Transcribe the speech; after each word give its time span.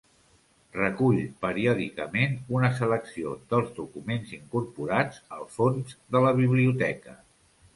Recull 0.77 1.19
periòdicament 1.45 2.33
una 2.59 2.71
selecció 2.79 3.33
dels 3.53 3.69
documents 3.81 4.33
incorporats 4.39 5.21
al 5.37 5.47
fons 5.59 5.95
de 6.17 6.25
la 6.29 6.37
Biblioteca. 6.45 7.19